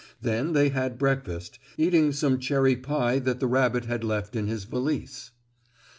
[0.19, 4.63] Then they had breakfast, eating some cherry pie that the rabbit had left in his
[4.63, 5.29] valise.